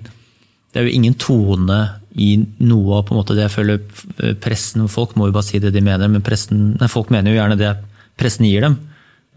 det 0.71 0.79
er 0.79 0.85
jo 0.85 0.93
ingen 0.93 1.15
tone 1.15 1.99
i 2.17 2.31
noe 2.65 2.97
av 2.97 3.05
på 3.07 3.13
en 3.13 3.19
måte 3.19 3.35
det 3.37 3.45
jeg 3.45 3.53
føler 3.53 4.37
pressen 4.41 4.87
Folk 4.89 5.13
må 5.19 5.27
jo 5.29 5.35
bare 5.35 5.45
si 5.45 5.61
det 5.61 5.69
de 5.75 5.83
mener, 5.85 6.09
men 6.09 6.25
pressen, 6.25 6.71
nei, 6.79 6.89
folk 6.89 7.11
mener 7.13 7.31
jo 7.31 7.37
gjerne 7.37 7.59
det 7.59 7.75
pressen 8.17 8.47
gir 8.47 8.65
dem. 8.65 8.79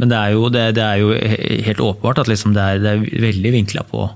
Men 0.00 0.08
det 0.08 0.16
er 0.16 0.32
jo, 0.32 0.48
det, 0.52 0.62
det 0.78 0.86
er 0.86 1.02
jo 1.02 1.12
helt 1.66 1.84
åpenbart 1.84 2.22
at 2.22 2.30
liksom 2.30 2.56
det, 2.56 2.64
er, 2.64 2.80
det, 2.80 2.94
er, 2.94 3.22
veldig 3.26 3.52
vinkla 3.52 3.84
på, 3.84 4.06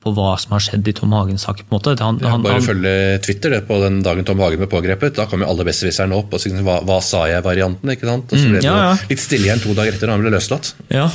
på, 0.00 0.12
hva 0.16 0.30
som 0.40 0.54
har 0.56 0.64
skjedd 0.64 0.88
i 0.88 0.94
Tom 0.96 1.12
Hagen-saken. 1.12 1.68
på 1.68 1.74
en 1.74 1.76
måte. 1.76 1.96
Han, 2.00 2.20
han, 2.24 2.44
bare 2.44 2.64
følge 2.64 2.94
Twitter 3.26 3.52
det, 3.52 3.62
på 3.68 3.76
den 3.82 4.00
dagen 4.06 4.24
Tom 4.24 4.40
Hagen 4.40 4.62
ble 4.62 4.70
pågrepet. 4.72 5.18
Da 5.18 5.28
kom 5.28 5.44
jo 5.44 5.50
alle 5.52 5.66
besserwisserne 5.68 6.16
opp 6.16 6.32
og 6.32 6.40
sa 6.40 6.54
hva, 6.56 6.78
hva, 6.88 7.00
sa 7.04 7.26
jeg-varianten. 7.28 7.92
ikke 7.92 8.08
sant? 8.08 8.32
Og 8.32 8.40
så 8.40 8.48
ble 8.48 8.62
det 8.62 8.64
mm, 8.64 8.70
ja, 8.70 8.76
ja. 8.94 9.08
litt 9.12 9.24
stille 9.26 9.50
igjen 9.50 9.64
to 9.66 9.76
dager 9.76 9.98
etter 9.98 10.08
da 10.08 10.16
han 10.16 10.24
ble 10.24 10.32
løslatt. 10.38 10.72
Ja. 10.88 11.10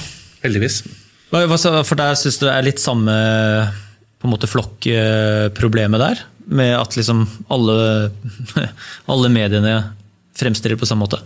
Heldigvis. 0.45 0.83
For 1.31 1.97
der 1.97 2.19
syns 2.19 2.37
du 2.37 2.45
det 2.45 2.53
er 2.53 2.67
litt 2.67 2.83
samme 2.83 3.15
på 4.21 4.29
en 4.29 4.35
måte 4.35 4.49
flokkproblemet 4.51 6.03
der? 6.03 6.25
Med 6.51 6.73
at 6.75 6.97
liksom 6.97 7.23
alle, 7.53 7.75
alle 9.11 9.31
mediene 9.31 9.75
fremstiller 10.37 10.79
på 10.79 10.89
samme 10.89 11.05
måte? 11.05 11.21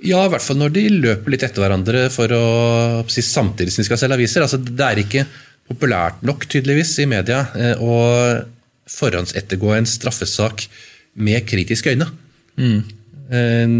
Ja, 0.00 0.22
i 0.24 0.30
hvert 0.32 0.44
fall 0.44 0.56
når 0.56 0.72
de 0.72 0.86
løper 0.94 1.34
litt 1.34 1.44
etter 1.44 1.60
hverandre 1.60 2.06
for 2.12 2.32
å 2.32 2.44
samtidig 3.06 3.74
som 3.74 3.82
de 3.82 3.88
skal 3.88 4.00
selge 4.00 4.16
aviser. 4.16 4.44
Altså, 4.44 4.56
det 4.56 4.86
er 4.86 5.02
ikke 5.02 5.26
populært 5.70 6.24
nok, 6.26 6.46
tydeligvis, 6.50 6.96
i 7.02 7.08
media 7.10 7.44
eh, 7.54 7.76
å 7.78 7.98
forhåndsettergå 8.90 9.74
en 9.76 9.86
straffesak 9.86 10.64
med 11.20 11.44
kritiske 11.46 11.92
øyne. 11.92 12.08
Mm. 12.56 12.80
Eh, 13.30 13.76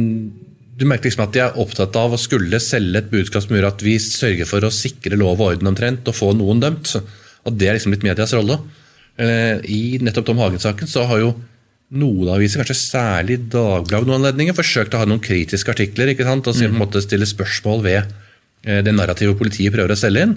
du 0.80 0.86
merker 0.88 1.10
liksom 1.10 1.26
at 1.26 1.34
de 1.34 1.42
er 1.44 1.56
opptatt 1.60 1.96
av 2.00 2.14
å 2.14 2.20
skulle 2.20 2.60
selge 2.62 3.02
et 3.02 3.10
budskap 3.10 3.44
som 3.44 3.56
gjør 3.56 3.68
at 3.68 3.82
vi 3.84 3.98
sørger 4.00 4.48
for 4.48 4.64
å 4.64 4.72
sikre 4.72 5.18
lov 5.20 5.40
og 5.40 5.54
orden 5.54 5.72
omtrent 5.72 6.08
og 6.08 6.16
få 6.16 6.30
noen 6.36 6.62
dømt. 6.62 6.94
Og 7.44 7.56
Det 7.56 7.68
er 7.68 7.76
liksom 7.76 7.92
litt 7.96 8.06
medias 8.06 8.32
rolle. 8.36 8.60
Eh, 9.20 9.60
I 9.68 9.98
nettopp 10.00 10.30
Tom 10.30 10.40
Hagen-saken 10.40 10.88
så 10.88 11.04
har 11.08 11.20
jo 11.20 11.32
noen 12.00 12.30
aviser, 12.36 12.62
kanskje 12.62 12.78
særlig 12.78 13.40
Dagbladet, 13.50 14.06
noen 14.06 14.20
anledninger, 14.20 14.56
forsøkt 14.56 14.94
å 14.94 15.02
ha 15.02 15.08
noen 15.08 15.22
kritiske 15.22 15.72
artikler 15.72 16.12
ikke 16.12 16.26
sant? 16.28 16.46
og 16.46 16.56
så, 16.56 16.68
på 16.68 16.76
en 16.76 16.84
måte 16.84 17.02
stille 17.04 17.28
spørsmål 17.28 17.82
ved 17.84 17.98
eh, 18.00 18.80
det 18.86 18.94
narrativet 18.94 19.38
politiet 19.38 19.74
prøver 19.74 19.92
å 19.92 19.98
selge 19.98 20.24
inn. 20.28 20.36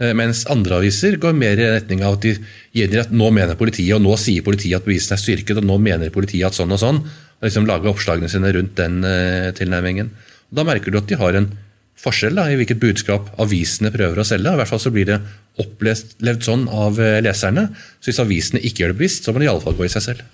Eh, 0.00 0.12
mens 0.16 0.44
andre 0.52 0.78
aviser 0.78 1.16
går 1.20 1.34
mer 1.36 1.58
i 1.58 1.70
retning 1.72 2.04
av 2.06 2.18
at 2.18 2.28
de 2.28 2.36
gjengir 2.76 3.06
at 3.06 3.16
nå 3.16 3.32
mener 3.34 3.58
politiet, 3.58 3.96
og 3.96 4.04
nå 4.04 4.14
sier 4.20 4.46
politiet 4.46 4.78
at 4.78 4.86
bevisene 4.86 5.18
er 5.18 5.24
styrket, 5.24 5.58
og 5.58 5.66
nå 5.66 5.80
mener 5.82 6.14
politiet 6.14 6.46
at 6.50 6.58
sånn 6.58 6.76
og 6.76 6.82
sånn. 6.84 7.02
og 7.40 7.48
liksom 7.48 7.66
Lager 7.66 7.94
oppslagene 7.94 8.30
sine 8.30 8.52
rundt 8.54 8.76
den 8.78 9.00
tilnærmingen. 9.56 10.12
Og 10.50 10.60
da 10.60 10.66
merker 10.68 10.92
du 10.92 11.00
at 11.00 11.08
de 11.10 11.18
har 11.18 11.40
en 11.40 11.50
forskjell 12.00 12.38
da, 12.38 12.48
i 12.48 12.58
hvilket 12.58 12.80
budskap 12.80 13.30
avisene 13.42 13.92
prøver 13.94 14.22
å 14.22 14.26
selge. 14.26 14.52
I 14.52 14.60
hvert 14.60 14.72
fall 14.72 14.82
så 14.82 14.92
blir 14.94 15.08
det 15.10 15.20
opplevd 15.60 16.44
sånn 16.46 16.66
av 16.72 17.00
leserne. 17.24 17.68
Så 18.00 18.10
hvis 18.10 18.22
avisene 18.22 18.62
ikke 18.64 18.84
gjør 18.84 18.94
det 18.94 19.00
bevisst, 19.02 19.26
så 19.26 19.34
må 19.34 19.42
det 19.42 19.50
iallfall 19.50 19.76
gå 19.76 19.86
i 19.86 19.92
seg 19.92 20.06
selv. 20.06 20.28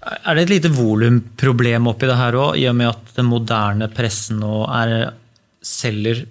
Er 0.00 0.36
det 0.36 0.46
et 0.46 0.52
lite 0.54 0.70
volumproblem 0.72 1.88
oppi 1.90 2.08
det 2.08 2.16
her 2.16 2.36
òg, 2.40 2.54
i 2.56 2.64
og 2.70 2.76
med 2.78 2.88
at 2.88 3.10
den 3.18 3.28
moderne 3.28 3.90
pressen 3.92 4.40
nå 4.40 4.62
er, 4.72 5.10
selger 5.60 6.22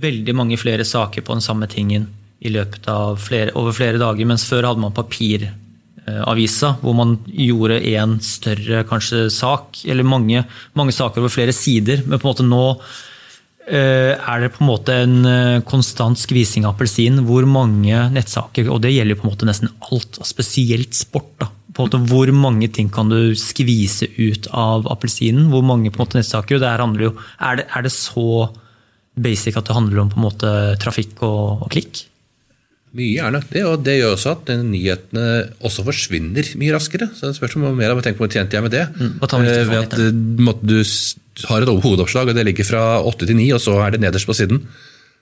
veldig 0.00 0.34
mange 0.36 0.56
flere 0.56 0.86
saker 0.88 1.26
på 1.26 1.36
den 1.36 1.44
samme 1.44 1.68
tingen 1.68 2.06
i 2.40 2.52
løpet 2.52 2.88
av 2.88 3.18
flere, 3.20 3.52
over 3.60 3.76
flere 3.76 4.00
dager, 4.00 4.24
mens 4.24 4.46
før 4.48 4.70
hadde 4.70 4.80
man 4.80 4.96
papiravisa, 4.96 6.72
hvor 6.80 6.96
man 6.96 7.18
gjorde 7.28 7.82
én 7.84 8.16
større 8.24 8.86
kanskje 8.88 9.26
sak, 9.34 9.82
eller 9.84 10.08
mange, 10.08 10.46
mange, 10.72 10.96
saker 10.96 11.20
over 11.20 11.34
flere 11.34 11.52
sider. 11.52 12.00
Men 12.06 12.16
på 12.16 12.24
en 12.24 12.32
måte 12.32 12.48
nå 12.48 12.64
eh, 12.72 12.94
er 13.78 14.42
det 14.42 14.52
på 14.54 14.64
en 14.64 14.70
måte 14.70 14.96
en 15.04 15.16
eh, 15.28 15.62
konstant 15.68 16.18
skvising 16.18 16.66
av 16.66 16.74
appelsin 16.74 17.20
hvor 17.26 17.46
mange 17.46 18.02
nettsaker, 18.14 18.70
og 18.72 18.82
det 18.84 18.94
gjelder 18.94 19.18
på 19.18 19.26
en 19.26 19.32
måte 19.32 19.48
nesten 19.48 19.70
alt, 19.90 20.18
spesielt 20.26 20.96
sport. 20.98 21.30
da, 21.38 21.50
på 21.70 21.84
en 21.84 21.88
måte, 21.88 22.02
Hvor 22.10 22.32
mange 22.34 22.68
ting 22.68 22.90
kan 22.90 23.08
du 23.12 23.34
skvise 23.38 24.10
ut 24.18 24.48
av 24.50 24.90
appelsinen? 24.90 25.50
Hvor 25.52 25.62
mange 25.62 25.90
på 25.90 26.00
en 26.00 26.06
måte 26.06 26.18
nettsaker? 26.18 26.58
Det 26.58 26.68
her 26.68 26.82
jo, 26.98 27.14
er 27.38 27.56
det, 27.56 27.66
er 27.70 27.82
det, 27.82 27.92
så 27.94 28.50
basic 29.14 29.56
at 29.56 29.66
det 29.66 29.76
handler 29.76 30.02
om 30.02 30.10
på 30.10 30.18
en 30.18 30.26
måte 30.26 30.54
trafikk 30.82 31.22
og, 31.22 31.66
og 31.66 31.70
klikk? 31.70 32.09
Mye 32.90 33.22
er 33.22 33.36
det, 33.36 33.62
og 33.62 33.84
det 33.86 34.00
gjør 34.00 34.16
også 34.16 34.32
at 34.34 34.48
nyhetene 34.66 35.26
også 35.62 35.84
forsvinner 35.86 36.48
mye 36.58 36.74
raskere. 36.74 37.06
Så 37.14 37.28
det 37.30 37.36
spørs 37.38 37.54
om 37.54 37.68
mer 37.78 37.92
av 37.92 38.00
tenkt 38.02 38.18
på 38.18 38.26
tjente 38.26 38.58
jeg 38.58 38.66
med 38.66 38.74
det. 38.74 38.88
Mm, 38.98 39.12
eh, 39.22 39.60
ved 39.68 39.76
at 39.78 39.94
eh, 39.94 40.08
du 40.10 40.80
har 41.46 41.62
et 41.62 41.70
hovedoppslag, 41.84 42.32
og 42.32 42.34
det 42.34 42.46
ligger 42.48 42.66
fra 42.66 42.82
åtte 43.06 43.28
til 43.28 43.38
ni, 43.38 43.46
og 43.54 43.62
så 43.62 43.76
er 43.84 43.94
det 43.94 44.02
nederst 44.02 44.26
på 44.26 44.34
siden. 44.34 44.64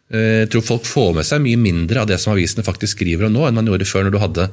Eh, 0.08 0.46
jeg 0.46 0.52
tror 0.54 0.64
folk 0.64 0.88
får 0.88 1.12
med 1.18 1.28
seg 1.28 1.44
mye 1.44 1.60
mindre 1.60 2.02
av 2.02 2.08
det 2.08 2.16
som 2.22 2.32
avisene 2.32 2.64
faktisk 2.64 2.96
skriver 2.96 3.28
om 3.28 3.36
nå, 3.36 3.44
enn 3.44 3.58
man 3.60 3.68
gjorde 3.68 3.88
før 3.88 4.06
når 4.06 4.16
du 4.16 4.20
hadde 4.22 4.48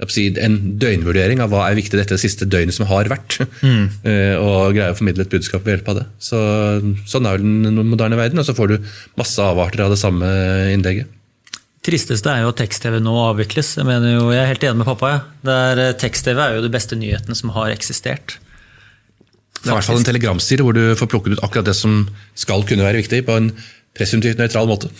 en 0.00 0.54
døgnvurdering 0.80 1.42
av 1.44 1.50
hva 1.52 1.66
er 1.68 1.76
viktig 1.76 1.98
dette 1.98 2.16
siste 2.20 2.46
døgnet 2.48 2.76
som 2.76 2.88
har 2.88 3.08
vært. 3.08 3.40
Mm. 3.64 3.88
Eh, 4.10 4.36
og 4.40 4.72
greie 4.76 4.92
å 4.92 4.96
formidle 4.96 5.24
et 5.26 5.32
budskap 5.32 5.64
ved 5.64 5.78
hjelp 5.78 5.88
av 5.92 5.98
det. 5.98 6.04
Så, 6.24 6.38
sånn 7.08 7.28
er 7.28 7.40
den 7.40 7.80
moderne 7.88 8.16
verden, 8.20 8.40
og 8.40 8.46
så 8.48 8.56
får 8.56 8.72
du 8.72 8.92
masse 9.20 9.44
avarter 9.44 9.84
av 9.84 9.92
det 9.92 10.00
samme 10.00 10.28
innlegget. 10.72 11.08
Tristeste 11.86 12.28
er 12.28 12.44
jo 12.44 12.50
at 12.52 12.58
tekst-TV 12.60 12.98
nå 13.00 13.14
avvikles. 13.22 13.72
Jeg 13.78 13.88
mener 13.88 14.18
jo, 14.18 14.28
jeg 14.34 14.42
er 14.42 14.50
helt 14.50 14.64
enig 14.68 14.82
med 14.82 14.88
pappa. 14.90 15.12
Ja. 15.46 15.58
Eh, 15.72 15.92
tekst-TV 16.00 16.40
er 16.44 16.58
jo 16.58 16.64
de 16.66 16.72
beste 16.72 16.98
nyhetene 16.98 17.36
som 17.38 17.52
har 17.56 17.72
eksistert. 17.72 18.36
Det 19.60 19.68
er 19.68 19.72
i 19.72 19.76
hvert 19.78 19.88
fall 19.88 20.00
en 20.00 20.06
telegramstil 20.08 20.62
hvor 20.64 20.76
du 20.76 20.82
får 20.96 21.08
plukket 21.12 21.36
ut 21.36 21.44
akkurat 21.44 21.68
det 21.68 21.76
som 21.76 22.02
skal 22.38 22.64
kunne 22.68 22.84
være 22.84 23.00
viktig, 23.02 23.22
på 23.28 23.36
en 23.36 23.50
presumptivt 23.96 24.40
nøytral 24.40 24.68
måte. 24.68 24.92